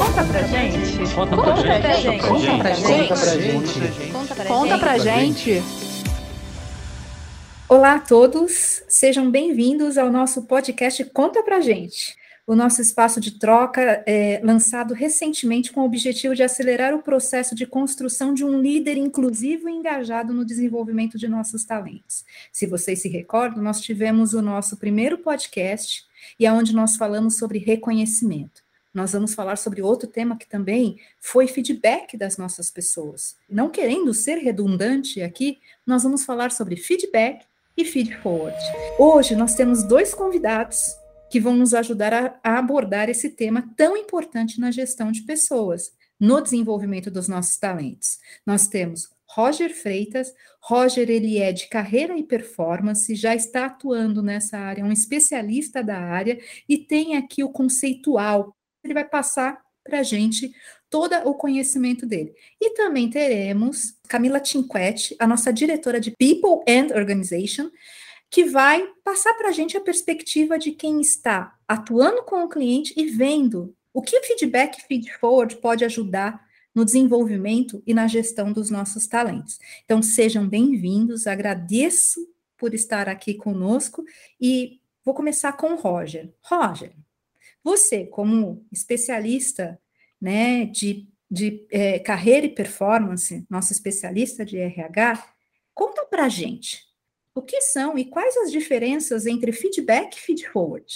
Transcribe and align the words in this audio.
Conta 0.00 0.24
pra 0.24 0.42
gente. 0.44 1.14
Conta 1.14 1.36
pra 1.36 1.56
gente. 1.94 2.26
Conta 2.26 2.58
pra 2.58 2.74
gente. 2.74 4.48
Conta 4.48 4.78
pra 4.78 4.96
gente. 4.96 5.62
Olá 7.68 7.96
a 7.96 8.00
todos, 8.00 8.82
sejam 8.88 9.30
bem-vindos 9.30 9.98
ao 9.98 10.10
nosso 10.10 10.46
podcast 10.46 11.04
Conta 11.04 11.42
Pra 11.42 11.60
Gente, 11.60 12.16
o 12.46 12.56
nosso 12.56 12.80
espaço 12.80 13.20
de 13.20 13.38
troca 13.38 14.02
é, 14.06 14.40
lançado 14.42 14.94
recentemente 14.94 15.70
com 15.70 15.82
o 15.82 15.84
objetivo 15.84 16.34
de 16.34 16.42
acelerar 16.42 16.94
o 16.94 17.02
processo 17.02 17.54
de 17.54 17.66
construção 17.66 18.32
de 18.32 18.42
um 18.42 18.58
líder 18.58 18.96
inclusivo 18.96 19.68
e 19.68 19.72
engajado 19.72 20.32
no 20.32 20.46
desenvolvimento 20.46 21.18
de 21.18 21.28
nossos 21.28 21.62
talentos. 21.62 22.24
Se 22.50 22.66
vocês 22.66 23.02
se 23.02 23.08
recordam, 23.10 23.62
nós 23.62 23.82
tivemos 23.82 24.32
o 24.32 24.40
nosso 24.40 24.78
primeiro 24.78 25.18
podcast 25.18 26.04
e 26.38 26.46
é 26.46 26.52
onde 26.52 26.74
nós 26.74 26.96
falamos 26.96 27.36
sobre 27.36 27.58
reconhecimento. 27.58 28.62
Nós 28.92 29.12
vamos 29.12 29.34
falar 29.34 29.56
sobre 29.56 29.82
outro 29.82 30.08
tema 30.08 30.36
que 30.36 30.48
também 30.48 30.98
foi 31.20 31.46
feedback 31.46 32.16
das 32.16 32.36
nossas 32.36 32.70
pessoas. 32.70 33.36
Não 33.48 33.70
querendo 33.70 34.12
ser 34.12 34.38
redundante 34.38 35.22
aqui, 35.22 35.58
nós 35.86 36.02
vamos 36.02 36.24
falar 36.24 36.50
sobre 36.50 36.76
feedback 36.76 37.46
e 37.76 37.84
feed 37.84 38.16
forward. 38.16 38.56
Hoje 38.98 39.36
nós 39.36 39.54
temos 39.54 39.84
dois 39.84 40.12
convidados 40.12 40.96
que 41.30 41.38
vão 41.38 41.54
nos 41.54 41.72
ajudar 41.72 42.12
a, 42.12 42.40
a 42.42 42.58
abordar 42.58 43.08
esse 43.08 43.30
tema 43.30 43.70
tão 43.76 43.96
importante 43.96 44.60
na 44.60 44.72
gestão 44.72 45.12
de 45.12 45.22
pessoas, 45.22 45.92
no 46.18 46.40
desenvolvimento 46.40 47.10
dos 47.10 47.28
nossos 47.28 47.56
talentos. 47.56 48.18
Nós 48.44 48.66
temos 48.66 49.08
Roger 49.30 49.72
Freitas. 49.72 50.34
Roger, 50.60 51.08
ele 51.08 51.38
é 51.38 51.52
de 51.52 51.68
carreira 51.68 52.18
e 52.18 52.22
performance, 52.22 53.14
já 53.14 53.34
está 53.34 53.66
atuando 53.66 54.22
nessa 54.22 54.58
área, 54.58 54.82
é 54.82 54.84
um 54.84 54.92
especialista 54.92 55.82
da 55.82 55.98
área 55.98 56.38
e 56.68 56.76
tem 56.76 57.16
aqui 57.16 57.42
o 57.42 57.48
conceitual. 57.48 58.54
Ele 58.82 58.94
vai 58.94 59.04
passar 59.04 59.60
para 59.82 60.00
a 60.00 60.02
gente 60.02 60.52
todo 60.88 61.14
o 61.24 61.34
conhecimento 61.34 62.06
dele. 62.06 62.34
E 62.60 62.74
também 62.74 63.08
teremos 63.08 63.94
Camila 64.08 64.44
Cinquetti, 64.44 65.16
a 65.18 65.26
nossa 65.26 65.52
diretora 65.52 66.00
de 66.00 66.10
People 66.12 66.62
and 66.68 66.94
Organization, 66.94 67.70
que 68.30 68.44
vai 68.44 68.86
passar 69.02 69.34
para 69.34 69.48
a 69.48 69.52
gente 69.52 69.76
a 69.76 69.80
perspectiva 69.80 70.58
de 70.58 70.72
quem 70.72 71.00
está 71.00 71.56
atuando 71.66 72.22
com 72.22 72.44
o 72.44 72.48
cliente 72.48 72.94
e 72.96 73.06
vendo 73.06 73.74
o 73.92 74.00
que 74.00 74.16
o 74.16 74.22
feedback 74.22 74.80
feed 74.86 75.12
forward 75.18 75.56
pode 75.56 75.84
ajudar 75.84 76.40
no 76.72 76.84
desenvolvimento 76.84 77.82
e 77.84 77.92
na 77.92 78.06
gestão 78.06 78.52
dos 78.52 78.70
nossos 78.70 79.08
talentos. 79.08 79.58
Então, 79.84 80.00
sejam 80.00 80.48
bem-vindos, 80.48 81.26
agradeço 81.26 82.20
por 82.56 82.74
estar 82.74 83.08
aqui 83.08 83.34
conosco 83.34 84.04
e 84.40 84.80
vou 85.04 85.14
começar 85.14 85.52
com 85.54 85.72
o 85.72 85.76
Roger. 85.76 86.32
Roger, 86.42 86.94
você, 87.62 88.06
como 88.06 88.66
especialista 88.72 89.78
né, 90.20 90.66
de, 90.66 91.08
de 91.30 91.66
é, 91.70 91.98
carreira 91.98 92.46
e 92.46 92.54
performance, 92.54 93.44
nosso 93.48 93.72
especialista 93.72 94.44
de 94.44 94.58
RH, 94.58 95.22
conta 95.74 96.04
para 96.04 96.28
gente 96.28 96.82
o 97.34 97.42
que 97.42 97.60
são 97.60 97.96
e 97.96 98.04
quais 98.04 98.36
as 98.38 98.50
diferenças 98.50 99.26
entre 99.26 99.52
feedback 99.52 100.14
e 100.14 100.20
feed 100.20 100.48
forward. 100.48 100.86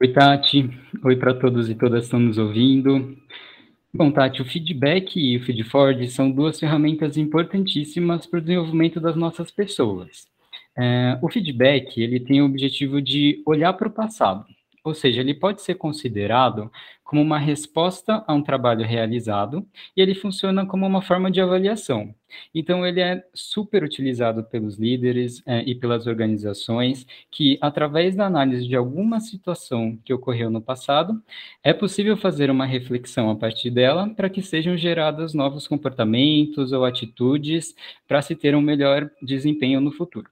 Oi, 0.00 0.12
Tati. 0.12 0.68
Oi 1.04 1.16
para 1.16 1.34
todos 1.34 1.70
e 1.70 1.74
todas 1.74 2.00
que 2.00 2.04
estão 2.06 2.20
nos 2.20 2.38
ouvindo. 2.38 3.16
Bom, 3.94 4.10
Tati, 4.10 4.42
o 4.42 4.44
feedback 4.44 5.16
e 5.16 5.36
o 5.36 5.44
feed 5.44 5.64
forward 5.64 6.10
são 6.10 6.30
duas 6.30 6.58
ferramentas 6.58 7.16
importantíssimas 7.16 8.26
para 8.26 8.38
o 8.38 8.42
desenvolvimento 8.42 9.00
das 9.00 9.14
nossas 9.14 9.50
pessoas. 9.50 10.26
É, 10.76 11.18
o 11.22 11.30
feedback 11.30 12.00
ele 12.00 12.18
tem 12.18 12.40
o 12.40 12.46
objetivo 12.46 13.00
de 13.02 13.42
olhar 13.44 13.72
para 13.74 13.88
o 13.88 13.92
passado, 13.92 14.46
ou 14.84 14.94
seja, 14.94 15.20
ele 15.20 15.34
pode 15.34 15.62
ser 15.62 15.76
considerado 15.76 16.70
como 17.04 17.20
uma 17.20 17.38
resposta 17.38 18.24
a 18.26 18.32
um 18.32 18.42
trabalho 18.42 18.86
realizado 18.86 19.66
e 19.96 20.00
ele 20.00 20.14
funciona 20.14 20.64
como 20.66 20.86
uma 20.86 21.02
forma 21.02 21.30
de 21.30 21.40
avaliação. 21.40 22.14
Então, 22.54 22.86
ele 22.86 23.00
é 23.00 23.22
super 23.34 23.84
utilizado 23.84 24.42
pelos 24.44 24.78
líderes 24.78 25.42
é, 25.46 25.62
e 25.62 25.74
pelas 25.74 26.06
organizações 26.06 27.06
que, 27.30 27.58
através 27.60 28.16
da 28.16 28.26
análise 28.26 28.66
de 28.66 28.74
alguma 28.74 29.20
situação 29.20 29.98
que 30.04 30.14
ocorreu 30.14 30.50
no 30.50 30.62
passado, 30.62 31.22
é 31.62 31.72
possível 31.74 32.16
fazer 32.16 32.50
uma 32.50 32.64
reflexão 32.64 33.30
a 33.30 33.36
partir 33.36 33.70
dela 33.70 34.08
para 34.08 34.30
que 34.30 34.40
sejam 34.40 34.76
gerados 34.76 35.34
novos 35.34 35.68
comportamentos 35.68 36.72
ou 36.72 36.84
atitudes 36.84 37.74
para 38.08 38.22
se 38.22 38.34
ter 38.34 38.54
um 38.54 38.62
melhor 38.62 39.10
desempenho 39.20 39.80
no 39.80 39.92
futuro. 39.92 40.30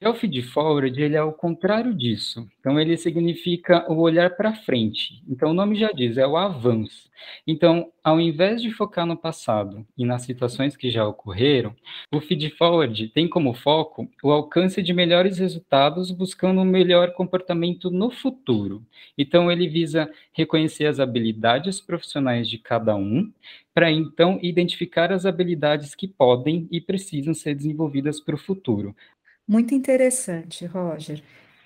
O 0.00 0.14
feed 0.14 0.42
forward, 0.42 1.02
ele 1.02 1.16
é 1.16 1.22
o 1.22 1.32
contrário 1.32 1.92
disso. 1.92 2.48
Então, 2.60 2.78
ele 2.78 2.96
significa 2.96 3.84
o 3.90 3.98
olhar 4.00 4.36
para 4.36 4.54
frente. 4.54 5.20
Então, 5.28 5.50
o 5.50 5.54
nome 5.54 5.74
já 5.74 5.90
diz, 5.90 6.16
é 6.16 6.24
o 6.24 6.36
avanço. 6.36 7.10
Então, 7.44 7.90
ao 8.02 8.20
invés 8.20 8.62
de 8.62 8.70
focar 8.70 9.04
no 9.04 9.16
passado 9.16 9.84
e 9.98 10.04
nas 10.04 10.22
situações 10.22 10.76
que 10.76 10.88
já 10.88 11.04
ocorreram, 11.04 11.74
o 12.12 12.20
feed 12.20 12.48
forward 12.50 13.08
tem 13.08 13.28
como 13.28 13.52
foco 13.52 14.08
o 14.22 14.30
alcance 14.30 14.80
de 14.80 14.94
melhores 14.94 15.38
resultados 15.38 16.12
buscando 16.12 16.60
um 16.60 16.64
melhor 16.64 17.12
comportamento 17.14 17.90
no 17.90 18.08
futuro. 18.08 18.86
Então, 19.18 19.50
ele 19.50 19.66
visa 19.66 20.08
reconhecer 20.32 20.86
as 20.86 21.00
habilidades 21.00 21.80
profissionais 21.80 22.48
de 22.48 22.56
cada 22.56 22.94
um, 22.94 23.32
para 23.74 23.90
então 23.90 24.38
identificar 24.42 25.12
as 25.12 25.26
habilidades 25.26 25.94
que 25.94 26.08
podem 26.08 26.68
e 26.70 26.80
precisam 26.80 27.34
ser 27.34 27.54
desenvolvidas 27.54 28.20
para 28.20 28.34
o 28.34 28.38
futuro, 28.38 28.94
muito 29.48 29.74
interessante, 29.74 30.66
Roger. 30.66 31.22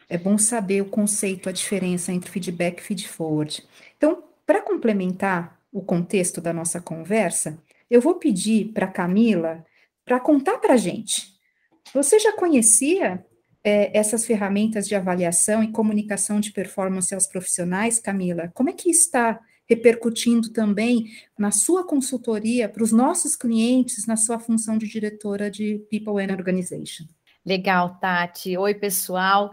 É 0.09 0.17
bom 0.17 0.39
saber 0.39 0.81
o 0.81 0.87
conceito, 0.87 1.49
a 1.49 1.53
diferença 1.53 2.13
entre 2.13 2.31
feedback 2.31 2.79
e 2.79 2.83
feed 2.83 3.09
forward. 3.09 3.63
Então, 3.97 4.23
para 4.47 4.63
complementar 4.63 5.61
o 5.73 5.83
contexto 5.83 6.41
da 6.41 6.53
nossa 6.53 6.81
conversa, 6.81 7.59
eu 7.91 8.01
vou 8.01 8.15
pedir 8.15 8.73
para 8.73 8.87
Camila 8.87 9.65
para 10.05 10.21
contar 10.21 10.59
para 10.59 10.75
a 10.75 10.77
gente. 10.77 11.33
Você 11.95 12.19
já 12.19 12.33
conhecia 12.33 13.25
é, 13.65 13.97
essas 13.97 14.25
ferramentas 14.25 14.87
de 14.87 14.95
avaliação 14.95 15.63
e 15.63 15.73
comunicação 15.73 16.41
de 16.41 16.53
performance 16.53 17.15
aos 17.15 17.27
profissionais, 17.27 17.99
Camila? 17.99 18.51
Como 18.55 18.71
é 18.71 18.73
que 18.73 18.91
está 18.91 19.41
repercutindo 19.69 20.53
também 20.53 21.07
na 21.39 21.51
sua 21.51 21.87
consultoria 21.87 22.69
para 22.69 22.83
os 22.83 22.93
nossos 22.93 23.37
clientes, 23.37 24.07
na 24.07 24.17
sua 24.17 24.39
função 24.39 24.77
de 24.77 24.89
diretora 24.89 25.51
de 25.51 25.79
People 25.91 26.23
and 26.23 26.35
Organization? 26.35 27.05
Legal, 27.45 27.99
Tati. 27.99 28.57
Oi, 28.57 28.75
pessoal. 28.75 29.51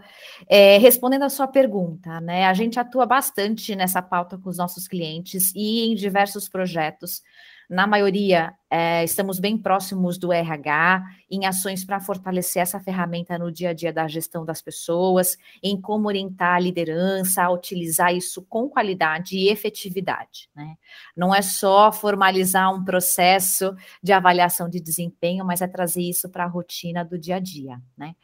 É, 0.48 0.78
respondendo 0.78 1.24
a 1.24 1.28
sua 1.28 1.48
pergunta, 1.48 2.20
né? 2.20 2.46
A 2.46 2.54
gente 2.54 2.78
atua 2.78 3.04
bastante 3.04 3.74
nessa 3.74 4.00
pauta 4.00 4.38
com 4.38 4.48
os 4.48 4.58
nossos 4.58 4.86
clientes 4.86 5.52
e 5.56 5.86
em 5.90 5.94
diversos 5.96 6.48
projetos 6.48 7.22
na 7.70 7.86
maioria, 7.86 8.52
é, 8.68 9.04
estamos 9.04 9.38
bem 9.38 9.56
próximos 9.56 10.18
do 10.18 10.32
RH, 10.32 11.04
em 11.30 11.46
ações 11.46 11.84
para 11.84 12.00
fortalecer 12.00 12.60
essa 12.60 12.80
ferramenta 12.80 13.38
no 13.38 13.52
dia 13.52 13.70
a 13.70 13.72
dia 13.72 13.92
da 13.92 14.08
gestão 14.08 14.44
das 14.44 14.60
pessoas, 14.60 15.38
em 15.62 15.80
como 15.80 16.08
orientar 16.08 16.56
a 16.56 16.58
liderança 16.58 17.44
a 17.44 17.50
utilizar 17.50 18.12
isso 18.12 18.42
com 18.42 18.68
qualidade 18.68 19.36
e 19.36 19.48
efetividade. 19.48 20.50
Né? 20.52 20.74
Não 21.16 21.32
é 21.32 21.42
só 21.42 21.92
formalizar 21.92 22.74
um 22.74 22.84
processo 22.84 23.72
de 24.02 24.12
avaliação 24.12 24.68
de 24.68 24.80
desempenho, 24.80 25.44
mas 25.44 25.62
é 25.62 25.68
trazer 25.68 26.02
isso 26.02 26.28
para 26.28 26.42
a 26.42 26.48
rotina 26.48 27.04
do 27.04 27.16
dia 27.16 27.36
a 27.36 27.40
dia. 27.40 27.80
Né? 27.96 28.16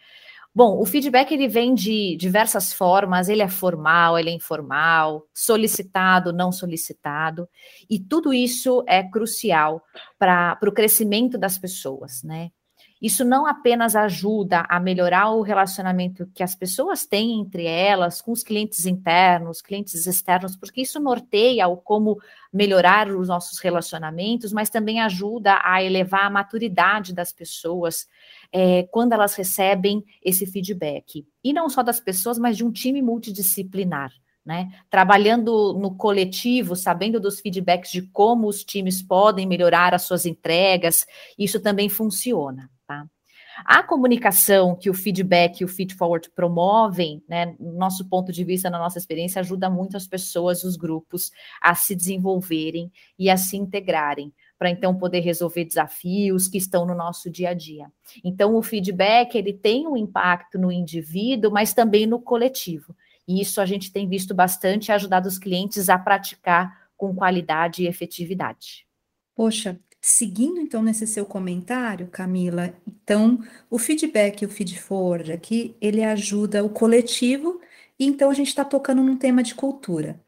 Bom, 0.57 0.81
o 0.81 0.87
feedback 0.87 1.33
ele 1.33 1.49
vem 1.49 1.75
de 1.75 2.17
diversas 2.17 2.73
formas, 2.73 3.29
ele 3.29 3.43
é 3.43 3.49
formal, 3.49 4.19
ele 4.19 4.31
é 4.31 4.33
informal, 4.33 5.29
solicitado, 5.35 6.33
não 6.33 6.51
solicitado, 6.51 7.47
e 7.91 8.01
tudo 8.01 8.33
isso 8.33 8.83
é 8.89 9.03
crucial 9.03 9.83
para 10.19 10.59
o 10.67 10.73
crescimento 10.73 11.37
das 11.37 11.59
pessoas, 11.59 12.23
né? 12.23 12.51
Isso 13.01 13.25
não 13.25 13.47
apenas 13.47 13.95
ajuda 13.95 14.65
a 14.69 14.81
melhorar 14.81 15.31
o 15.31 15.43
relacionamento 15.43 16.27
que 16.35 16.43
as 16.43 16.55
pessoas 16.55 17.05
têm 17.05 17.41
entre 17.41 17.67
elas, 17.67 18.23
com 18.23 18.33
os 18.33 18.43
clientes 18.43 18.87
internos, 18.87 19.61
clientes 19.61 20.07
externos, 20.07 20.57
porque 20.57 20.81
isso 20.81 20.99
norteia 20.99 21.69
o 21.69 21.77
como 21.77 22.19
melhorar 22.51 23.09
os 23.09 23.29
nossos 23.29 23.59
relacionamentos, 23.59 24.51
mas 24.51 24.71
também 24.71 25.01
ajuda 25.01 25.61
a 25.63 25.83
elevar 25.83 26.25
a 26.25 26.31
maturidade 26.31 27.15
das 27.15 27.33
pessoas 27.33 28.07
é, 28.51 28.85
quando 28.85 29.13
elas 29.13 29.35
recebem 29.35 30.03
esse 30.25 30.47
feedback. 30.47 31.27
E 31.45 31.53
não 31.53 31.69
só 31.69 31.83
das 31.83 32.01
pessoas, 32.01 32.39
mas 32.39 32.57
de 32.57 32.65
um 32.65 32.73
time 32.73 33.03
multidisciplinar. 33.03 34.11
Né? 34.45 34.71
Trabalhando 34.89 35.73
no 35.73 35.97
coletivo, 35.97 36.77
sabendo 36.77 37.19
dos 37.19 37.41
feedbacks 37.41 37.91
de 37.91 38.03
como 38.03 38.47
os 38.47 38.63
times 38.63 39.03
podem 39.03 39.45
melhorar 39.45 39.93
as 39.93 40.03
suas 40.03 40.25
entregas, 40.25 41.05
isso 41.37 41.59
também 41.59 41.89
funciona. 41.89 42.71
A 43.65 43.83
comunicação 43.83 44.77
que 44.77 44.91
o 44.91 44.95
feedback 44.95 45.61
e 45.61 45.65
o 45.65 45.69
feed 45.69 45.95
forward 45.95 46.31
promovem, 46.31 47.23
né, 47.29 47.57
no 47.59 47.73
nosso 47.73 48.09
ponto 48.09 48.31
de 48.33 48.45
vista, 48.45 48.69
na 48.69 48.79
nossa 48.79 48.99
experiência, 48.99 49.41
ajuda 49.41 49.71
muito 49.71 49.97
as 49.97 50.07
pessoas, 50.07 50.63
os 50.63 50.77
grupos, 50.77 51.31
a 51.61 51.75
se 51.75 51.95
desenvolverem 51.95 52.93
e 53.19 53.31
a 53.31 53.37
se 53.37 53.57
integrarem, 53.57 54.33
para 54.59 54.71
então 54.71 54.97
poder 54.97 55.21
resolver 55.21 55.65
desafios 55.65 56.49
que 56.49 56.59
estão 56.59 56.85
no 56.85 56.95
nosso 56.95 57.31
dia 57.31 57.51
a 57.51 57.55
dia. 57.55 57.91
Então, 58.23 58.55
o 58.55 58.63
feedback 58.63 59.35
ele 59.37 59.53
tem 59.53 59.87
um 59.87 59.97
impacto 59.97 60.59
no 60.59 60.71
indivíduo, 60.71 61.51
mas 61.51 61.73
também 61.73 62.07
no 62.07 62.21
coletivo. 62.21 62.95
E 63.27 63.41
isso 63.41 63.61
a 63.61 63.67
gente 63.67 63.93
tem 63.93 64.09
visto 64.09 64.35
bastante 64.35 64.89
e 64.89 64.93
ajudado 64.93 65.27
os 65.27 65.39
clientes 65.39 65.89
a 65.89 65.99
praticar 65.99 66.87
com 66.97 67.15
qualidade 67.15 67.83
e 67.83 67.87
efetividade. 67.87 68.87
Poxa, 69.35 69.79
seguindo 70.09 70.61
então 70.61 70.85
nesse 70.85 71.05
seu 71.05 71.27
comentário, 71.27 72.07
Camila, 72.07 72.73
então 72.87 73.41
o 73.69 73.77
feedback 73.77 74.43
e 74.43 74.47
o 74.47 74.49
feed 74.49 74.79
forward 74.79 75.33
aqui, 75.33 75.75
ele 75.81 76.01
ajuda 76.05 76.65
o 76.65 76.71
coletivo, 76.71 77.61
e 77.99 78.07
então 78.07 78.31
a 78.31 78.35
gente 78.35 78.47
está 78.47 78.65
tocando 78.65 79.03
num 79.03 79.17
tema 79.17 79.43
de 79.43 79.53
cultura. 79.53 80.21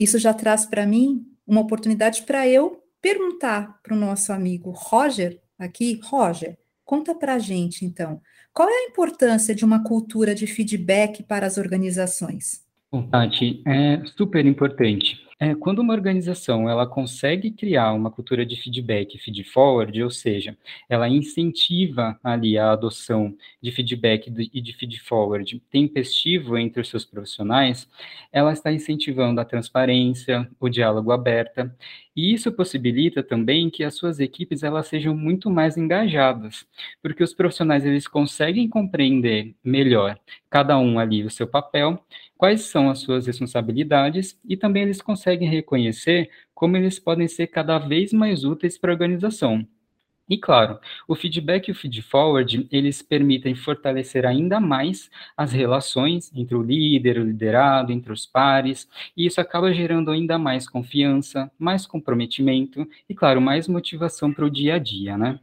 Isso 0.00 0.18
já 0.18 0.32
traz 0.32 0.64
para 0.64 0.86
mim 0.86 1.26
uma 1.46 1.60
oportunidade 1.60 2.22
para 2.22 2.48
eu 2.48 2.82
perguntar 3.02 3.78
para 3.82 3.94
o 3.94 3.98
nosso 3.98 4.32
amigo 4.32 4.70
Roger 4.70 5.38
aqui, 5.58 6.00
Roger, 6.02 6.56
conta 6.82 7.14
para 7.14 7.34
a 7.34 7.38
gente 7.38 7.84
então, 7.84 8.18
qual 8.50 8.66
é 8.66 8.72
a 8.72 8.88
importância 8.88 9.54
de 9.54 9.62
uma 9.62 9.84
cultura 9.84 10.34
de 10.34 10.46
feedback 10.46 11.22
para 11.22 11.46
as 11.46 11.58
organizações? 11.58 12.64
Bom, 12.90 13.06
Tati, 13.10 13.62
é 13.66 14.02
super 14.16 14.46
importante. 14.46 15.05
É, 15.38 15.54
quando 15.54 15.80
uma 15.80 15.92
organização 15.92 16.66
ela 16.68 16.86
consegue 16.86 17.50
criar 17.50 17.92
uma 17.92 18.10
cultura 18.10 18.46
de 18.46 18.56
feedback, 18.56 19.18
feed 19.18 19.44
forward, 19.44 20.02
ou 20.02 20.10
seja, 20.10 20.56
ela 20.88 21.10
incentiva 21.10 22.18
ali 22.24 22.56
a 22.56 22.72
adoção 22.72 23.36
de 23.60 23.70
feedback 23.70 24.28
e 24.28 24.62
de 24.62 24.72
feed 24.72 24.98
forward 24.98 25.62
tempestivo 25.70 26.56
entre 26.56 26.80
os 26.80 26.88
seus 26.88 27.04
profissionais, 27.04 27.86
ela 28.32 28.50
está 28.50 28.72
incentivando 28.72 29.38
a 29.38 29.44
transparência, 29.44 30.48
o 30.58 30.70
diálogo 30.70 31.12
aberto, 31.12 31.70
e 32.16 32.32
isso 32.32 32.50
possibilita 32.50 33.22
também 33.22 33.68
que 33.68 33.84
as 33.84 33.94
suas 33.94 34.18
equipes 34.20 34.62
elas 34.62 34.86
sejam 34.86 35.14
muito 35.14 35.50
mais 35.50 35.76
engajadas, 35.76 36.66
porque 37.02 37.22
os 37.22 37.34
profissionais 37.34 37.84
eles 37.84 38.08
conseguem 38.08 38.66
compreender 38.70 39.54
melhor 39.62 40.18
cada 40.56 40.78
um 40.78 40.98
ali 40.98 41.22
o 41.22 41.28
seu 41.30 41.46
papel 41.46 42.02
quais 42.38 42.62
são 42.62 42.88
as 42.88 43.00
suas 43.00 43.26
responsabilidades 43.26 44.40
e 44.48 44.56
também 44.56 44.84
eles 44.84 45.02
conseguem 45.02 45.46
reconhecer 45.46 46.30
como 46.54 46.78
eles 46.78 46.98
podem 46.98 47.28
ser 47.28 47.48
cada 47.48 47.78
vez 47.78 48.10
mais 48.10 48.42
úteis 48.42 48.78
para 48.78 48.90
a 48.90 48.94
organização. 48.94 49.66
E 50.26 50.38
claro, 50.38 50.80
o 51.06 51.14
feedback 51.14 51.68
e 51.68 51.72
o 51.72 51.74
feed 51.74 52.00
forward, 52.00 52.66
eles 52.72 53.02
permitem 53.02 53.54
fortalecer 53.54 54.24
ainda 54.24 54.58
mais 54.58 55.10
as 55.36 55.52
relações 55.52 56.32
entre 56.34 56.54
o 56.54 56.62
líder, 56.62 57.18
o 57.18 57.24
liderado, 57.24 57.92
entre 57.92 58.10
os 58.10 58.24
pares, 58.24 58.88
e 59.14 59.26
isso 59.26 59.42
acaba 59.42 59.74
gerando 59.74 60.10
ainda 60.10 60.38
mais 60.38 60.66
confiança, 60.66 61.52
mais 61.58 61.86
comprometimento 61.86 62.88
e, 63.06 63.14
claro, 63.14 63.42
mais 63.42 63.68
motivação 63.68 64.32
para 64.32 64.46
o 64.46 64.50
dia 64.50 64.76
a 64.76 64.78
dia, 64.78 65.18
né? 65.18 65.38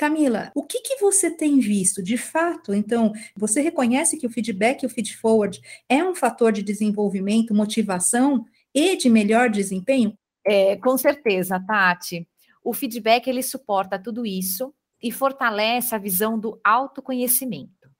Camila, 0.00 0.50
o 0.54 0.62
que, 0.62 0.80
que 0.80 0.96
você 0.96 1.30
tem 1.30 1.60
visto 1.60 2.02
de 2.02 2.16
fato? 2.16 2.72
Então, 2.72 3.12
você 3.36 3.60
reconhece 3.60 4.16
que 4.16 4.26
o 4.26 4.30
feedback 4.30 4.82
e 4.82 4.86
o 4.86 4.88
feed 4.88 5.14
forward 5.14 5.60
é 5.86 6.02
um 6.02 6.14
fator 6.14 6.52
de 6.52 6.62
desenvolvimento, 6.62 7.54
motivação 7.54 8.46
e 8.74 8.96
de 8.96 9.10
melhor 9.10 9.50
desempenho? 9.50 10.16
É, 10.42 10.74
com 10.76 10.96
certeza, 10.96 11.60
Tati. 11.60 12.26
O 12.64 12.72
feedback 12.72 13.28
ele 13.28 13.42
suporta 13.42 13.98
tudo 13.98 14.24
isso 14.24 14.72
e 15.02 15.12
fortalece 15.12 15.94
a 15.94 15.98
visão 15.98 16.38
do 16.38 16.58
autoconhecimento. 16.64 17.90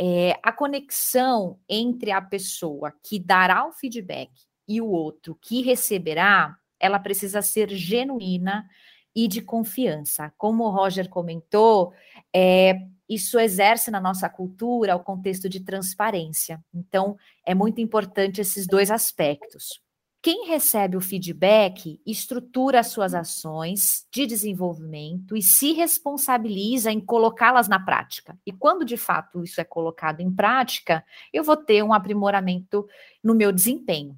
É, 0.00 0.38
a 0.42 0.52
conexão 0.52 1.60
entre 1.68 2.12
a 2.12 2.22
pessoa 2.22 2.94
que 3.04 3.18
dará 3.18 3.68
o 3.68 3.72
feedback 3.72 4.30
e 4.66 4.80
o 4.80 4.86
outro 4.86 5.36
que 5.38 5.60
receberá, 5.60 6.56
ela 6.80 6.98
precisa 6.98 7.42
ser 7.42 7.68
genuína 7.68 8.66
e 9.14 9.28
de 9.28 9.42
confiança. 9.42 10.32
Como 10.36 10.64
o 10.64 10.70
Roger 10.70 11.08
comentou, 11.08 11.92
é, 12.34 12.86
isso 13.08 13.38
exerce 13.38 13.90
na 13.90 14.00
nossa 14.00 14.28
cultura 14.28 14.96
o 14.96 15.00
contexto 15.00 15.48
de 15.48 15.60
transparência. 15.60 16.62
Então, 16.74 17.16
é 17.44 17.54
muito 17.54 17.80
importante 17.80 18.40
esses 18.40 18.66
dois 18.66 18.90
aspectos. 18.90 19.82
Quem 20.22 20.46
recebe 20.46 20.96
o 20.96 21.00
feedback 21.00 22.00
estrutura 22.06 22.78
as 22.78 22.86
suas 22.86 23.12
ações 23.12 24.06
de 24.08 24.24
desenvolvimento 24.24 25.36
e 25.36 25.42
se 25.42 25.72
responsabiliza 25.72 26.92
em 26.92 27.00
colocá-las 27.00 27.68
na 27.68 27.80
prática. 27.80 28.38
E 28.46 28.52
quando 28.52 28.84
de 28.84 28.96
fato 28.96 29.42
isso 29.42 29.60
é 29.60 29.64
colocado 29.64 30.20
em 30.20 30.32
prática, 30.32 31.04
eu 31.32 31.42
vou 31.42 31.56
ter 31.56 31.82
um 31.82 31.92
aprimoramento 31.92 32.86
no 33.22 33.34
meu 33.34 33.50
desempenho. 33.50 34.16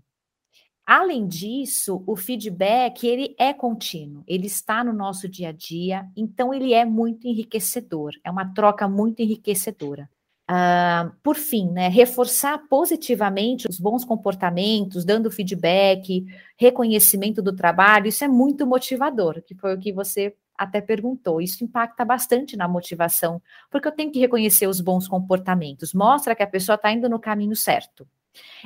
Além 0.86 1.26
disso, 1.26 2.02
o 2.06 2.14
feedback 2.14 3.06
ele 3.06 3.34
é 3.38 3.54
contínuo, 3.54 4.22
ele 4.26 4.46
está 4.46 4.84
no 4.84 4.92
nosso 4.92 5.26
dia 5.26 5.48
a 5.48 5.52
dia, 5.52 6.06
então 6.14 6.52
ele 6.52 6.74
é 6.74 6.84
muito 6.84 7.26
enriquecedor, 7.26 8.12
é 8.22 8.30
uma 8.30 8.52
troca 8.52 8.86
muito 8.86 9.20
enriquecedora. 9.20 10.10
Uh, 10.50 11.10
por 11.22 11.36
fim, 11.36 11.70
né, 11.70 11.88
reforçar 11.88 12.58
positivamente 12.68 13.66
os 13.66 13.80
bons 13.80 14.04
comportamentos, 14.04 15.02
dando 15.02 15.30
feedback, 15.30 16.22
reconhecimento 16.58 17.40
do 17.40 17.56
trabalho, 17.56 18.08
isso 18.08 18.22
é 18.22 18.28
muito 18.28 18.66
motivador, 18.66 19.42
que 19.42 19.54
foi 19.54 19.74
o 19.74 19.80
que 19.80 19.90
você 19.90 20.36
até 20.56 20.82
perguntou. 20.82 21.40
Isso 21.40 21.64
impacta 21.64 22.04
bastante 22.04 22.58
na 22.58 22.68
motivação, 22.68 23.40
porque 23.70 23.88
eu 23.88 23.92
tenho 23.92 24.12
que 24.12 24.20
reconhecer 24.20 24.66
os 24.66 24.82
bons 24.82 25.08
comportamentos, 25.08 25.94
mostra 25.94 26.34
que 26.34 26.42
a 26.42 26.46
pessoa 26.46 26.76
está 26.76 26.92
indo 26.92 27.08
no 27.08 27.18
caminho 27.18 27.56
certo. 27.56 28.06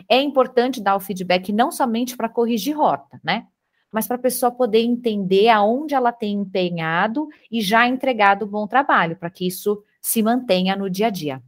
É 0.09 0.21
importante 0.21 0.81
dar 0.81 0.97
o 0.97 1.01
feedback 1.01 1.53
não 1.53 1.71
somente 1.71 2.17
para 2.17 2.29
corrigir 2.29 2.77
rota, 2.77 3.21
né? 3.23 3.47
Mas 3.91 4.07
para 4.07 4.17
a 4.17 4.21
pessoa 4.21 4.53
poder 4.53 4.81
entender 4.81 5.49
aonde 5.49 5.95
ela 5.95 6.13
tem 6.13 6.35
empenhado 6.35 7.29
e 7.51 7.61
já 7.61 7.89
entregado 7.89 8.47
bom 8.47 8.67
trabalho, 8.67 9.17
para 9.17 9.31
que 9.31 9.47
isso 9.47 9.83
se 10.01 10.23
mantenha 10.23 10.77
no 10.77 10.91
dia 10.91 11.07
a 11.07 11.11
dia. 11.11 11.43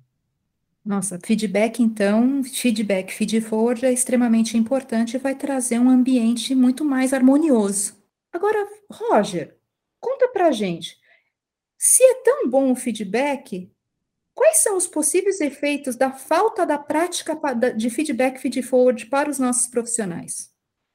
Nossa, 0.85 1.19
feedback, 1.23 1.83
então, 1.83 2.43
feedback, 2.43 3.13
feed 3.13 3.41
forward 3.43 3.85
é 3.85 3.93
extremamente 3.93 4.57
importante 4.57 5.15
e 5.15 5.19
vai 5.19 5.35
trazer 5.35 5.79
um 5.79 5.91
ambiente 5.91 6.55
muito 6.55 6.85
mais 6.85 7.13
harmonioso. 7.13 8.01
Agora, 8.33 8.67
Roger, 8.91 9.57
conta 10.01 10.29
pra 10.29 10.51
gente. 10.51 10.99
Se 11.77 12.03
é 12.03 12.15
tão 12.23 12.49
bom 12.49 12.73
o 12.73 12.77
feedback, 12.77 13.71
Quais 14.41 14.63
são 14.63 14.75
os 14.75 14.87
possíveis 14.87 15.39
efeitos 15.39 15.97
da 15.97 16.13
falta 16.13 16.65
da 16.65 16.79
prática 16.79 17.39
de 17.77 17.91
feedback 17.91 18.39
feed 18.39 18.63
forward 18.63 19.05
para 19.05 19.29
os 19.29 19.39
nossos 19.39 19.67
profissionais? 19.67 20.49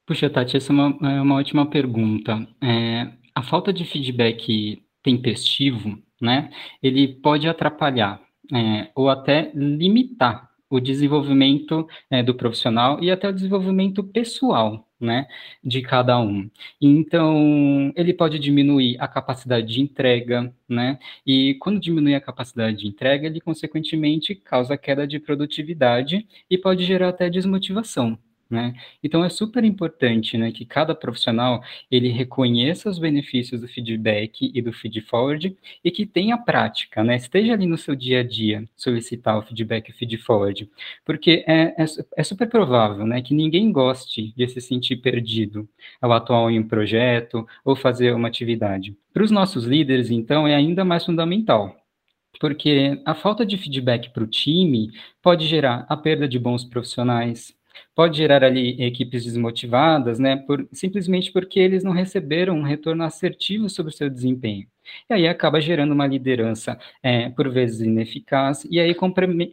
Puxa, 0.04 0.28
Tati, 0.28 0.56
essa 0.56 0.72
é 0.72 0.74
uma, 0.74 1.12
é 1.12 1.20
uma 1.20 1.36
ótima 1.36 1.64
pergunta. 1.70 2.44
É, 2.60 3.06
a 3.32 3.44
falta 3.44 3.72
de 3.72 3.84
feedback 3.84 4.82
tempestivo, 5.00 5.96
né, 6.20 6.50
ele 6.82 7.20
pode 7.20 7.48
atrapalhar 7.48 8.20
é, 8.52 8.90
ou 8.96 9.08
até 9.08 9.52
limitar 9.54 10.50
o 10.70 10.80
desenvolvimento 10.80 11.86
é, 12.10 12.22
do 12.22 12.34
profissional 12.34 13.02
e 13.02 13.10
até 13.10 13.28
o 13.28 13.32
desenvolvimento 13.32 14.02
pessoal, 14.02 14.86
né, 15.00 15.26
de 15.62 15.82
cada 15.82 16.18
um. 16.18 16.50
Então, 16.80 17.92
ele 17.94 18.12
pode 18.14 18.38
diminuir 18.38 18.96
a 18.98 19.06
capacidade 19.06 19.66
de 19.66 19.80
entrega, 19.80 20.52
né, 20.68 20.98
e 21.26 21.54
quando 21.60 21.80
diminui 21.80 22.14
a 22.14 22.20
capacidade 22.20 22.78
de 22.78 22.88
entrega, 22.88 23.26
ele, 23.26 23.40
consequentemente, 23.40 24.34
causa 24.34 24.76
queda 24.76 25.06
de 25.06 25.18
produtividade 25.18 26.26
e 26.50 26.58
pode 26.58 26.84
gerar 26.84 27.10
até 27.10 27.28
desmotivação, 27.30 28.18
né? 28.50 28.74
Então 29.02 29.24
é 29.24 29.28
super 29.28 29.64
importante, 29.64 30.38
né, 30.38 30.52
que 30.52 30.64
cada 30.64 30.94
profissional 30.94 31.62
ele 31.90 32.08
reconheça 32.08 32.88
os 32.88 32.98
benefícios 32.98 33.60
do 33.60 33.68
feedback 33.68 34.50
e 34.54 34.62
do 34.62 34.72
feed 34.72 35.00
forward 35.02 35.56
e 35.84 35.90
que 35.90 36.06
tenha 36.06 36.38
prática, 36.38 37.02
né, 37.02 37.16
esteja 37.16 37.52
ali 37.52 37.66
no 37.66 37.76
seu 37.76 37.94
dia 37.94 38.20
a 38.20 38.22
dia 38.22 38.64
solicitar 38.76 39.38
o 39.38 39.42
feedback 39.42 39.90
e 39.90 40.16
forward, 40.16 40.68
porque 41.04 41.44
é, 41.46 41.82
é, 41.82 41.84
é 42.16 42.22
super 42.24 42.48
provável, 42.48 43.06
né, 43.06 43.22
que 43.22 43.34
ninguém 43.34 43.70
goste 43.72 44.32
de 44.36 44.48
se 44.48 44.60
sentir 44.60 44.96
perdido 44.96 45.68
ao 46.00 46.12
atuar 46.12 46.50
em 46.50 46.58
um 46.58 46.68
projeto 46.68 47.46
ou 47.64 47.74
fazer 47.76 48.14
uma 48.14 48.28
atividade. 48.28 48.96
Para 49.12 49.24
os 49.24 49.30
nossos 49.30 49.64
líderes, 49.64 50.10
então, 50.10 50.46
é 50.46 50.54
ainda 50.54 50.84
mais 50.84 51.04
fundamental, 51.04 51.74
porque 52.38 53.00
a 53.04 53.14
falta 53.14 53.46
de 53.46 53.56
feedback 53.56 54.10
para 54.10 54.22
o 54.24 54.26
time 54.26 54.90
pode 55.22 55.46
gerar 55.46 55.86
a 55.88 55.96
perda 55.96 56.28
de 56.28 56.38
bons 56.38 56.64
profissionais, 56.64 57.55
pode 57.94 58.16
gerar 58.18 58.44
ali 58.44 58.82
equipes 58.82 59.24
desmotivadas, 59.24 60.18
né, 60.18 60.36
por, 60.36 60.66
simplesmente 60.72 61.32
porque 61.32 61.58
eles 61.60 61.82
não 61.84 61.92
receberam 61.92 62.58
um 62.58 62.62
retorno 62.62 63.04
assertivo 63.04 63.68
sobre 63.68 63.92
o 63.92 63.96
seu 63.96 64.10
desempenho. 64.10 64.66
E 65.08 65.14
aí 65.14 65.28
acaba 65.28 65.60
gerando 65.60 65.92
uma 65.92 66.06
liderança, 66.06 66.78
é, 67.02 67.28
por 67.30 67.50
vezes, 67.50 67.80
ineficaz, 67.80 68.66
e 68.70 68.80
aí 68.80 68.94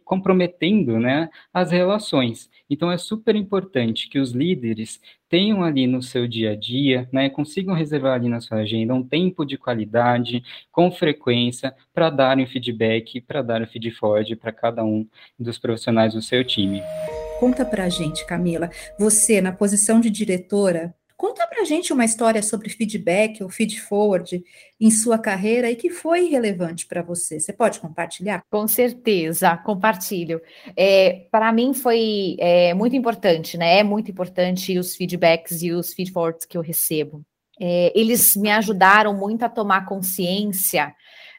comprometendo 0.04 1.00
né, 1.00 1.30
as 1.54 1.72
relações. 1.72 2.50
Então, 2.70 2.92
é 2.92 2.98
super 2.98 3.36
importante 3.36 4.10
que 4.10 4.20
os 4.20 4.32
líderes 4.32 5.00
tenham 5.30 5.64
ali 5.64 5.88
no 5.88 6.02
seu 6.02 6.28
dia 6.28 6.52
a 6.52 6.56
dia, 6.56 7.10
né, 7.12 7.30
consigam 7.30 7.74
reservar 7.74 8.14
ali 8.14 8.30
na 8.30 8.40
sua 8.40 8.60
agenda 8.60 8.94
um 8.94 9.04
tempo 9.04 9.46
de 9.46 9.58
qualidade, 9.58 10.44
com 10.72 10.92
frequência, 10.92 11.74
para 11.94 12.10
darem 12.10 12.46
feedback, 12.46 13.20
para 13.22 13.42
dar 13.42 13.62
o 13.62 13.68
feedforward 13.68 14.36
para 14.36 14.52
cada 14.52 14.84
um 14.84 15.08
dos 15.40 15.58
profissionais 15.58 16.14
do 16.14 16.22
seu 16.22 16.44
time. 16.44 16.82
Conta 17.44 17.66
para 17.66 17.84
a 17.84 17.90
gente, 17.90 18.26
Camila, 18.26 18.70
você 18.98 19.42
na 19.42 19.52
posição 19.52 20.00
de 20.00 20.10
diretora, 20.10 20.96
Conta 21.18 21.46
para 21.48 21.64
gente 21.64 21.94
uma 21.94 22.04
história 22.04 22.42
sobre 22.42 22.70
feedback 22.70 23.42
ou 23.44 23.50
feed 23.50 23.80
forward 23.80 24.44
em 24.80 24.92
sua 24.92 25.18
carreira 25.18 25.72
e 25.72 25.76
que 25.76 25.90
foi 25.90 26.28
relevante 26.28 26.86
para 26.86 27.02
você. 27.02 27.40
Você 27.40 27.54
pode 27.54 27.80
compartilhar? 27.80 28.44
Com 28.50 28.68
certeza, 28.68 29.56
compartilho. 29.58 30.42
É, 30.76 31.28
para 31.32 31.52
mim 31.54 31.74
foi 31.74 32.36
é, 32.40 32.74
muito 32.74 32.96
importante, 32.96 33.58
né? 33.58 33.80
É 33.80 33.84
muito 33.84 34.12
importante 34.12 34.78
os 34.78 34.96
feedbacks 34.96 35.62
e 35.62 35.72
os 35.72 35.94
feed 35.94 36.12
forwards 36.12 36.46
que 36.46 36.58
eu 36.58 36.62
recebo. 36.62 37.24
É, 37.60 37.94
eles 37.96 38.36
me 38.36 38.50
ajudaram 38.50 39.14
muito 39.14 39.44
a 39.44 39.50
tomar 39.50 39.86
consciência 39.86 40.94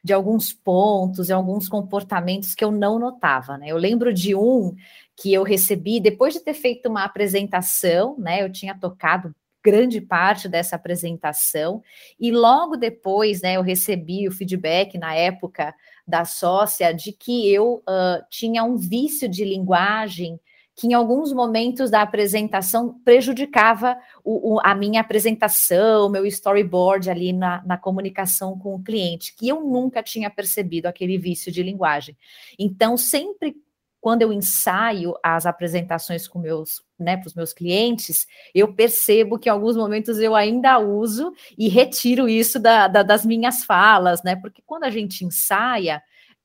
de 0.04 0.12
alguns 0.12 0.52
pontos 0.52 1.30
e 1.30 1.32
alguns 1.32 1.66
comportamentos 1.66 2.54
que 2.54 2.62
eu 2.62 2.70
não 2.70 2.98
notava, 2.98 3.56
né? 3.56 3.68
Eu 3.68 3.78
lembro 3.78 4.12
de 4.12 4.34
um 4.34 4.74
que 5.16 5.32
eu 5.32 5.42
recebi 5.42 5.98
depois 5.98 6.34
de 6.34 6.40
ter 6.40 6.52
feito 6.52 6.90
uma 6.90 7.04
apresentação, 7.04 8.14
né? 8.18 8.42
Eu 8.42 8.52
tinha 8.52 8.78
tocado 8.78 9.34
grande 9.64 9.98
parte 9.98 10.46
dessa 10.46 10.76
apresentação 10.76 11.82
e 12.20 12.30
logo 12.30 12.76
depois, 12.76 13.40
né, 13.40 13.56
eu 13.56 13.62
recebi 13.62 14.28
o 14.28 14.30
feedback 14.30 14.98
na 14.98 15.14
época 15.14 15.74
da 16.06 16.26
sócia 16.26 16.92
de 16.92 17.12
que 17.12 17.50
eu 17.50 17.76
uh, 17.88 18.22
tinha 18.28 18.62
um 18.62 18.76
vício 18.76 19.26
de 19.26 19.42
linguagem 19.42 20.38
que 20.74 20.88
em 20.88 20.94
alguns 20.94 21.32
momentos 21.32 21.90
da 21.90 22.02
apresentação 22.02 22.98
prejudicava 23.04 23.96
o, 24.24 24.54
o, 24.54 24.60
a 24.62 24.74
minha 24.74 25.00
apresentação, 25.00 26.08
meu 26.08 26.26
storyboard 26.26 27.08
ali 27.08 27.32
na, 27.32 27.62
na, 27.64 27.78
comunicação 27.78 28.58
com 28.58 28.74
o 28.74 28.82
cliente, 28.82 29.34
que 29.36 29.48
eu 29.48 29.60
nunca 29.60 30.02
tinha 30.02 30.28
percebido 30.28 30.86
aquele 30.86 31.16
vício 31.16 31.52
de 31.52 31.62
linguagem. 31.62 32.16
Então, 32.58 32.96
sempre 32.96 33.54
quando 34.00 34.20
eu 34.20 34.30
ensaio 34.30 35.14
as 35.22 35.46
apresentações 35.46 36.28
com 36.28 36.38
meus, 36.38 36.82
né, 36.98 37.16
para 37.16 37.26
os 37.26 37.34
meus 37.34 37.54
clientes, 37.54 38.26
eu 38.54 38.74
percebo 38.74 39.38
que 39.38 39.48
em 39.48 39.52
alguns 39.52 39.78
momentos 39.78 40.18
eu 40.18 40.34
ainda 40.34 40.78
uso 40.78 41.32
e 41.56 41.68
retiro 41.68 42.28
isso 42.28 42.60
da, 42.60 42.86
da, 42.86 43.02
das 43.02 43.24
minhas 43.24 43.64
falas, 43.64 44.22
né? 44.22 44.36
Porque 44.36 44.60
quando 44.66 44.84
a 44.84 44.90
gente 44.90 45.24
ensaia, 45.24 46.02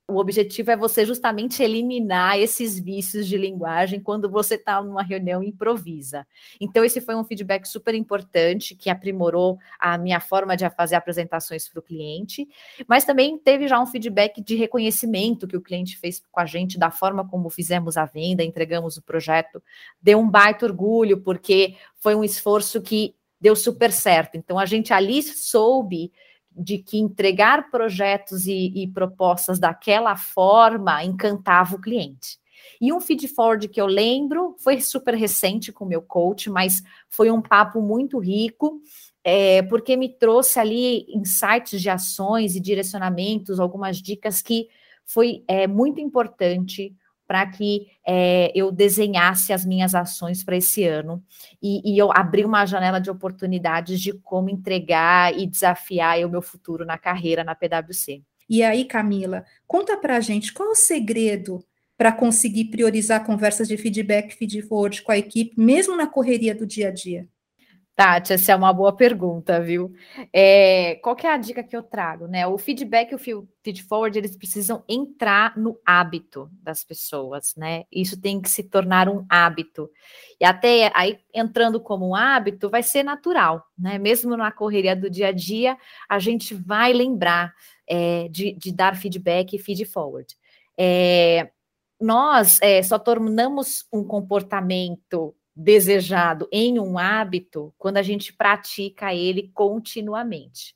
o 0.10 0.18
objetivo 0.18 0.72
é 0.72 0.76
você 0.76 1.06
justamente 1.06 1.62
eliminar 1.62 2.40
esses 2.40 2.80
vícios 2.80 3.28
de 3.28 3.38
linguagem 3.38 4.00
quando 4.00 4.30
você 4.30 4.56
está 4.56 4.82
numa 4.82 5.04
reunião 5.04 5.44
improvisa. 5.44 6.26
Então, 6.60 6.84
esse 6.84 7.00
foi 7.00 7.16
um 7.16 7.24
feedback 7.24 7.66
super 7.68 7.94
importante 7.94 8.76
que 8.76 8.90
aprimorou 8.90 9.58
a 9.80 9.98
minha 9.98 10.20
forma 10.20 10.58
de 10.58 10.70
fazer 10.72 10.96
apresentações 10.96 11.70
para 11.70 11.80
o 11.80 11.84
cliente, 11.84 12.48
mas 12.88 13.06
também 13.06 13.38
teve 13.38 13.68
já 13.68 13.80
um 13.80 13.86
feedback 13.86 14.42
de 14.42 14.56
reconhecimento 14.56 15.48
que 15.48 15.58
o 15.58 15.62
cliente 15.62 15.98
fez 15.98 16.22
com 16.32 16.40
a 16.40 16.46
gente 16.46 16.80
da 16.80 16.90
forma 16.90 17.28
como 17.28 17.50
fizemos 17.50 17.96
a 17.96 18.06
venda, 18.06 18.44
entregamos 18.44 18.98
o 18.98 19.04
projeto. 19.04 19.62
Deu 20.02 20.20
um 20.20 20.30
baita 20.30 20.66
orgulho, 20.66 21.22
porque 21.22 21.76
foi 22.00 22.16
um 22.16 22.24
esforço 22.24 22.82
que 22.82 23.16
deu 23.40 23.56
super 23.56 23.92
certo. 23.92 24.36
Então, 24.36 24.58
a 24.58 24.66
gente 24.66 24.92
ali 24.92 25.22
soube 25.22 26.12
de 26.60 26.78
que 26.78 26.98
entregar 26.98 27.72
projetos 27.72 28.46
e, 28.46 28.72
e, 28.76 28.88
propostas 28.88 29.58
daquela 29.60 30.16
forma 30.18 31.04
encantava 31.04 31.76
o 31.76 31.82
cliente. 31.82 32.38
E 32.82 32.92
um 32.92 33.00
feed 33.00 33.28
forward 33.30 33.68
que 33.70 33.80
eu 33.80 33.86
lembro 33.86 34.56
foi 34.60 34.82
super 34.82 35.14
recente 35.14 35.72
com 35.72 35.86
o 35.86 35.88
meu 35.88 36.02
coach, 36.02 36.50
mas 36.50 36.84
foi 37.10 37.32
um 37.32 37.42
papo 37.42 37.82
muito 37.82 38.20
rico, 38.20 38.82
é, 39.24 39.62
porque 39.64 39.96
me 39.96 40.10
trouxe 40.10 40.60
ali 40.60 41.06
insights 41.10 41.82
de 41.82 41.90
ações 41.90 42.56
e 42.56 42.60
direcionamentos, 42.60 43.60
algumas 43.60 43.98
dicas 44.02 44.42
que 44.42 44.68
foi 45.06 45.44
é, 45.48 45.66
muito 45.66 46.00
importante 46.00 46.94
para 47.30 47.46
que 47.46 47.86
é, 48.04 48.52
eu 48.56 48.72
desenhasse 48.72 49.54
as 49.54 49.64
minhas 49.64 49.94
ações 49.94 50.44
para 50.44 50.58
esse 50.58 50.84
ano 50.84 51.24
e, 51.62 51.94
e, 51.94 51.96
eu 51.96 52.10
abri 52.12 52.44
uma 52.44 52.66
janela 52.66 53.00
de 53.00 53.12
oportunidades 53.12 54.02
de 54.02 54.14
como 54.14 54.50
entregar 54.50 55.38
e 55.38 55.46
desafiar 55.46 56.18
o 56.26 56.30
meu 56.30 56.42
futuro 56.42 56.84
na 56.88 56.98
carreira 56.98 57.44
na 57.44 57.54
PwC. 57.54 58.24
E 58.50 58.64
aí, 58.64 58.84
Camila, 58.84 59.46
conta 59.68 59.96
para 59.96 60.18
a 60.18 60.20
gente 60.20 60.52
qual 60.52 60.70
é 60.70 60.72
o 60.72 60.76
segredo 60.76 61.64
para 61.96 62.12
conseguir 62.12 62.66
priorizar 62.66 63.24
conversas 63.24 63.68
de 63.68 63.78
feedback, 63.78 64.34
feed 64.34 64.64
forward 64.64 65.04
com 65.04 65.12
a 65.12 65.18
equipe, 65.20 65.54
mesmo 65.56 65.96
na 65.96 66.08
correria 66.08 66.56
do 66.56 66.66
dia 66.66 66.88
a 66.88 66.92
dia? 66.92 67.28
Tati, 68.00 68.32
essa 68.32 68.54
é 68.54 68.56
uma 68.56 68.72
boa 68.72 68.96
pergunta, 68.96 69.60
viu? 69.60 69.94
É, 70.32 70.96
qual 71.04 71.18
que 71.18 71.28
é 71.28 71.34
a 71.34 71.38
dica 71.38 71.62
que 71.62 71.76
eu 71.76 71.84
trago, 71.84 72.30
né? 72.30 72.48
O 72.48 72.58
feedback 72.58 73.12
e 73.12 73.16
o 73.16 73.18
feed 73.18 73.84
forward, 73.84 74.18
eles 74.18 74.38
precisam 74.38 74.86
entrar 74.88 75.58
no 75.58 75.78
hábito 75.86 76.50
das 76.64 76.82
pessoas, 76.82 77.54
né? 77.58 77.84
Isso 77.92 78.18
tem 78.18 78.40
que 78.40 78.50
se 78.50 78.64
tornar 78.64 79.10
um 79.10 79.26
hábito. 79.28 79.90
E 80.40 80.46
até 80.46 80.90
aí, 80.96 81.20
entrando 81.34 81.78
como 81.78 82.08
um 82.08 82.16
hábito, 82.16 82.70
vai 82.70 82.84
ser 82.84 83.04
natural, 83.04 83.66
né? 83.78 83.98
Mesmo 83.98 84.38
na 84.38 84.50
correria 84.50 84.96
do 84.96 85.10
dia 85.10 85.28
a 85.28 85.34
dia, 85.34 85.78
a 86.08 86.20
gente 86.20 86.54
vai 86.54 86.94
lembrar 86.94 87.54
é, 87.86 88.30
de, 88.30 88.54
de, 88.54 88.72
dar 88.72 88.96
feedback 88.96 89.58
e 89.58 89.60
feed 89.60 89.84
forward. 89.84 90.38
É, 90.78 91.50
nós 92.00 92.60
é, 92.62 92.82
só 92.82 92.98
tornamos 92.98 93.86
um 93.92 94.06
comportamento 94.06 95.36
desejado 95.60 96.48
em 96.52 96.80
um 96.80 96.98
hábito 96.98 97.74
quando 97.78 97.98
a 97.98 98.02
gente 98.02 98.32
pratica 98.32 99.14
ele 99.14 99.52
continuamente. 99.54 100.74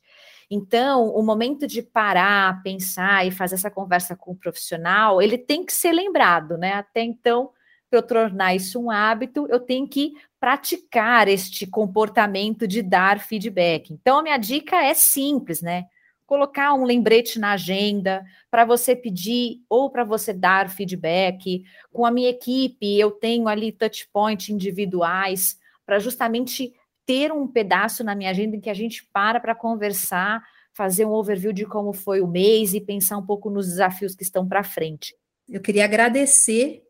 Então, 0.50 1.08
o 1.08 1.22
momento 1.22 1.66
de 1.66 1.82
parar, 1.82 2.62
pensar 2.62 3.26
e 3.26 3.30
fazer 3.30 3.54
essa 3.54 3.70
conversa 3.70 4.14
com 4.14 4.32
o 4.32 4.36
profissional, 4.36 5.22
ele 5.22 5.38
tem 5.38 5.64
que 5.64 5.72
ser 5.72 5.90
lembrado, 5.90 6.58
né? 6.58 6.74
Até 6.74 7.02
então, 7.02 7.50
para 7.88 7.98
eu 7.98 8.02
tornar 8.02 8.54
isso 8.54 8.78
um 8.78 8.90
hábito, 8.90 9.46
eu 9.48 9.58
tenho 9.58 9.88
que 9.88 10.12
praticar 10.38 11.28
este 11.28 11.66
comportamento 11.66 12.68
de 12.68 12.82
dar 12.82 13.18
feedback. 13.18 13.90
Então, 13.90 14.18
a 14.18 14.22
minha 14.22 14.36
dica 14.36 14.76
é 14.84 14.92
simples, 14.92 15.62
né? 15.62 15.86
Colocar 16.34 16.74
um 16.74 16.84
lembrete 16.84 17.38
na 17.38 17.52
agenda 17.52 18.24
para 18.50 18.64
você 18.64 18.96
pedir 18.96 19.60
ou 19.68 19.88
para 19.88 20.02
você 20.02 20.32
dar 20.32 20.68
feedback. 20.68 21.62
Com 21.92 22.04
a 22.04 22.10
minha 22.10 22.28
equipe, 22.28 22.98
eu 22.98 23.12
tenho 23.12 23.46
ali 23.46 23.70
touch 23.70 24.08
point 24.12 24.52
individuais 24.52 25.56
para 25.86 26.00
justamente 26.00 26.74
ter 27.06 27.30
um 27.30 27.46
pedaço 27.46 28.02
na 28.02 28.16
minha 28.16 28.30
agenda 28.30 28.56
em 28.56 28.60
que 28.60 28.68
a 28.68 28.74
gente 28.74 29.08
para 29.12 29.38
para 29.38 29.54
conversar, 29.54 30.42
fazer 30.72 31.04
um 31.04 31.12
overview 31.12 31.52
de 31.52 31.66
como 31.66 31.92
foi 31.92 32.20
o 32.20 32.26
mês 32.26 32.74
e 32.74 32.80
pensar 32.80 33.16
um 33.16 33.24
pouco 33.24 33.48
nos 33.48 33.68
desafios 33.68 34.16
que 34.16 34.24
estão 34.24 34.48
para 34.48 34.64
frente. 34.64 35.14
Eu 35.48 35.60
queria 35.60 35.84
agradecer 35.84 36.82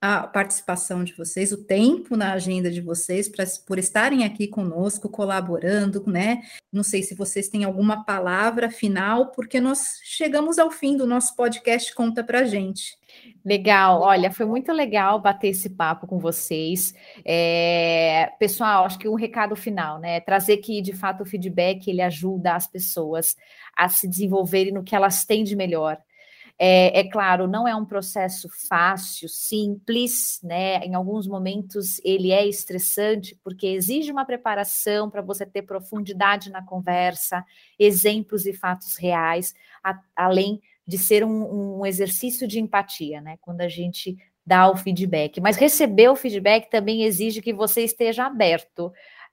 a 0.00 0.26
participação 0.26 1.02
de 1.02 1.12
vocês, 1.14 1.50
o 1.50 1.64
tempo 1.64 2.16
na 2.16 2.32
agenda 2.32 2.70
de 2.70 2.80
vocês, 2.80 3.28
pra, 3.28 3.44
por 3.66 3.78
estarem 3.78 4.24
aqui 4.24 4.46
conosco, 4.46 5.08
colaborando, 5.08 6.04
né? 6.06 6.40
Não 6.72 6.84
sei 6.84 7.02
se 7.02 7.16
vocês 7.16 7.48
têm 7.48 7.64
alguma 7.64 8.04
palavra 8.04 8.70
final, 8.70 9.32
porque 9.32 9.60
nós 9.60 9.98
chegamos 10.04 10.58
ao 10.58 10.70
fim 10.70 10.96
do 10.96 11.06
nosso 11.06 11.34
podcast 11.34 11.92
Conta 11.94 12.22
Pra 12.22 12.44
Gente. 12.44 12.96
Legal, 13.44 14.00
olha, 14.00 14.30
foi 14.30 14.46
muito 14.46 14.72
legal 14.72 15.20
bater 15.20 15.48
esse 15.48 15.70
papo 15.70 16.06
com 16.06 16.18
vocês. 16.18 16.94
É, 17.24 18.30
pessoal, 18.38 18.84
acho 18.84 18.98
que 18.98 19.08
um 19.08 19.14
recado 19.14 19.56
final, 19.56 19.98
né? 19.98 20.20
Trazer 20.20 20.58
que 20.58 20.80
de 20.80 20.92
fato 20.92 21.22
o 21.22 21.26
feedback 21.26 21.88
ele 21.88 22.02
ajuda 22.02 22.54
as 22.54 22.66
pessoas 22.68 23.34
a 23.76 23.88
se 23.88 24.06
desenvolverem 24.06 24.72
no 24.72 24.84
que 24.84 24.94
elas 24.94 25.24
têm 25.24 25.42
de 25.42 25.56
melhor. 25.56 25.98
É, 26.60 27.00
é, 27.00 27.04
claro, 27.04 27.46
não 27.46 27.68
é 27.68 27.76
um 27.76 27.84
processo 27.84 28.48
fácil, 28.68 29.28
simples, 29.28 30.40
né? 30.42 30.78
Em 30.78 30.94
alguns 30.94 31.28
momentos 31.28 32.00
ele 32.04 32.32
é 32.32 32.44
estressante, 32.46 33.38
porque 33.44 33.68
exige 33.68 34.10
uma 34.10 34.24
preparação 34.24 35.08
para 35.08 35.22
você 35.22 35.46
ter 35.46 35.62
profundidade 35.62 36.50
na 36.50 36.60
conversa, 36.60 37.44
exemplos 37.78 38.44
e 38.44 38.52
fatos 38.52 38.96
reais, 38.96 39.54
a, 39.84 40.00
além 40.16 40.60
de 40.84 40.98
ser 40.98 41.24
um, 41.24 41.78
um 41.80 41.86
exercício 41.86 42.48
de 42.48 42.58
empatia, 42.58 43.20
né? 43.20 43.36
Quando 43.40 43.60
a 43.60 43.68
gente 43.68 44.16
dá 44.44 44.68
o 44.68 44.76
feedback. 44.76 45.40
Mas 45.40 45.56
receber 45.56 46.08
o 46.08 46.16
feedback 46.16 46.70
também 46.70 47.04
exige 47.04 47.42
que 47.42 47.52
você 47.52 47.82
esteja 47.82 48.24
aberto 48.24 48.90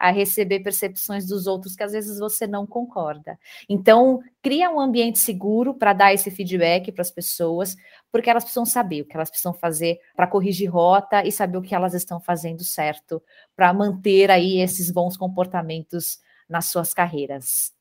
a 0.09 0.11
receber 0.11 0.59
percepções 0.59 1.27
dos 1.27 1.47
outros 1.47 1.75
que 1.75 1.83
às 1.83 1.91
vezes 1.91 2.19
você 2.19 2.45
não 2.45 2.65
concorda. 2.65 3.39
Então, 3.67 4.21
cria 4.41 4.69
um 4.69 4.79
ambiente 4.79 5.19
seguro 5.19 5.73
para 5.73 5.93
dar 5.93 6.13
esse 6.13 6.29
feedback 6.29 6.91
para 6.91 7.01
as 7.01 7.11
pessoas, 7.11 7.75
porque 8.11 8.29
elas 8.29 8.43
precisam 8.43 8.65
saber 8.65 9.01
o 9.01 9.05
que 9.05 9.15
elas 9.15 9.29
precisam 9.29 9.53
fazer 9.53 9.99
para 10.15 10.27
corrigir 10.27 10.69
rota 10.69 11.25
e 11.25 11.31
saber 11.31 11.57
o 11.57 11.61
que 11.61 11.75
elas 11.75 11.93
estão 11.93 12.19
fazendo 12.19 12.63
certo 12.63 13.21
para 13.55 13.73
manter 13.73 14.29
aí 14.29 14.59
esses 14.59 14.91
bons 14.91 15.17
comportamentos 15.17 16.19
nas 16.47 16.65
suas 16.65 16.93
carreiras. 16.93 17.75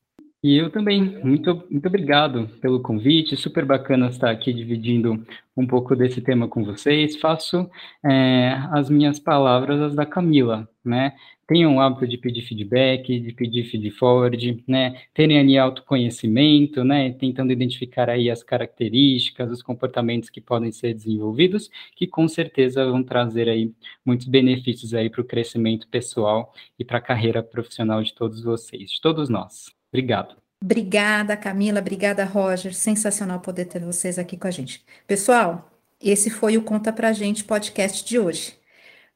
E 0.47 0.57
eu 0.57 0.69
também, 0.69 1.01
muito, 1.23 1.63
muito 1.71 1.87
obrigado 1.87 2.47
pelo 2.61 2.79
convite, 2.79 3.35
super 3.35 3.65
bacana 3.65 4.09
estar 4.09 4.29
aqui 4.29 4.53
dividindo 4.53 5.25
um 5.57 5.65
pouco 5.65 5.95
desse 5.95 6.21
tema 6.21 6.47
com 6.47 6.63
vocês. 6.63 7.15
Faço 7.15 7.67
é, 8.05 8.55
as 8.71 8.87
minhas 8.87 9.19
palavras, 9.19 9.81
as 9.81 9.95
da 9.95 10.05
Camila, 10.05 10.69
né? 10.83 11.15
Tenham 11.47 11.75
o 11.75 11.79
hábito 11.79 12.07
de 12.07 12.17
pedir 12.17 12.41
feedback, 12.41 13.19
de 13.19 13.31
pedir 13.33 13.65
feed 13.65 13.91
forward, 13.91 14.63
né, 14.67 15.01
terem 15.13 15.39
ali 15.39 15.57
autoconhecimento, 15.57 16.83
né, 16.83 17.13
tentando 17.13 17.51
identificar 17.51 18.09
aí 18.09 18.29
as 18.29 18.43
características, 18.43 19.51
os 19.51 19.61
comportamentos 19.61 20.29
que 20.29 20.41
podem 20.41 20.71
ser 20.71 20.93
desenvolvidos, 20.93 21.69
que 21.95 22.07
com 22.07 22.27
certeza 22.27 22.85
vão 22.85 23.03
trazer 23.03 23.47
aí 23.49 23.71
muitos 24.05 24.27
benefícios 24.27 24.93
aí 24.93 25.09
para 25.09 25.21
o 25.21 25.25
crescimento 25.25 25.87
pessoal 25.87 26.53
e 26.79 26.83
para 26.83 26.97
a 26.97 27.01
carreira 27.01 27.43
profissional 27.43 28.01
de 28.01 28.13
todos 28.13 28.43
vocês, 28.43 28.91
de 28.91 29.01
todos 29.01 29.29
nós. 29.29 29.73
Obrigado. 29.91 30.35
Obrigada, 30.61 31.37
Camila. 31.37 31.79
Obrigada, 31.79 32.25
Roger. 32.25 32.73
Sensacional 32.73 33.39
poder 33.39 33.65
ter 33.65 33.79
vocês 33.79 34.17
aqui 34.17 34.35
com 34.35 34.47
a 34.47 34.51
gente. 34.51 34.83
Pessoal, 35.05 35.69
esse 36.01 36.29
foi 36.29 36.57
o 36.57 36.63
Conta 36.63 36.91
Pra 36.91 37.13
Gente 37.13 37.43
podcast 37.43 38.03
de 38.03 38.17
hoje. 38.17 38.53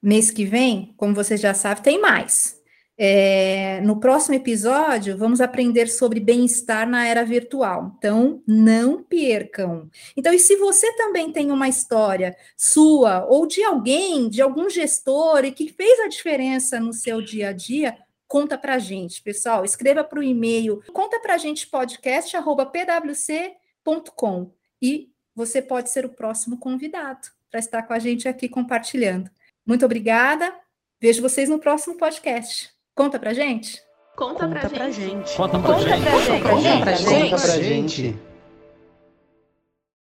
Mês 0.02 0.32
que 0.32 0.46
vem, 0.46 0.94
como 0.98 1.14
vocês 1.14 1.42
já 1.42 1.54
sabem, 1.54 1.84
tem 1.84 2.02
mais. 2.02 2.60
É, 3.02 3.80
no 3.80 3.98
próximo 3.98 4.36
episódio, 4.36 5.18
vamos 5.18 5.40
aprender 5.40 5.88
sobre 5.88 6.20
bem-estar 6.20 6.86
na 6.86 7.08
era 7.08 7.24
virtual. 7.24 7.96
Então, 7.98 8.44
não 8.46 9.02
percam. 9.02 9.90
Então, 10.18 10.34
e 10.34 10.40
se 10.40 10.58
você 10.58 10.94
também 10.98 11.32
tem 11.32 11.50
uma 11.50 11.70
história 11.70 12.36
sua 12.58 13.26
ou 13.26 13.48
de 13.48 13.64
alguém, 13.64 14.28
de 14.28 14.42
algum 14.42 14.70
gestor 14.70 15.46
e 15.46 15.54
que 15.54 15.70
fez 15.70 15.98
a 16.02 16.10
diferença 16.10 16.78
no 16.78 16.92
seu 16.92 17.22
dia 17.22 17.48
a 17.50 17.54
dia, 17.54 17.98
conta 18.28 18.58
pra 18.58 18.78
gente, 18.78 19.22
pessoal. 19.22 19.64
Escreva 19.64 20.04
para 20.04 20.20
o 20.20 20.24
e-mail 20.24 20.84
conta 20.92 21.22
pra 21.22 21.38
gente 21.38 21.68
podcast@pwc.com 21.68 24.52
e 24.82 25.10
você 25.34 25.62
pode 25.62 25.90
ser 25.90 26.06
o 26.06 26.10
próximo 26.10 26.58
convidado 26.58 27.30
para 27.50 27.62
estar 27.62 27.84
com 27.84 27.94
a 27.94 28.00
gente 28.00 28.28
aqui 28.28 28.50
compartilhando. 28.50 29.32
Muito 29.70 29.86
obrigada. 29.86 30.52
Vejo 31.00 31.22
vocês 31.22 31.48
no 31.48 31.60
próximo 31.60 31.96
podcast. 31.96 32.72
Conta 32.96 33.20
pra 33.20 33.34
gente. 33.36 33.80
Conta, 34.18 34.48
Conta 34.48 34.60
pra, 34.62 34.70
pra 34.70 34.90
gente. 34.90 35.10
gente. 35.12 35.38
Conta 35.38 35.60
pra, 35.60 35.74
Conta 35.76 35.88
gente. 35.90 36.02
pra 36.02 36.20
gente. 36.20 36.44
Conta 36.44 36.80
pra 36.80 36.94
gente. 36.94 37.30
Conta 37.30 37.42
pra 37.44 37.58
gente. 37.62 38.20